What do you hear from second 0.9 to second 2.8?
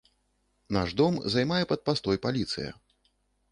дом займае пад пастой паліцыя.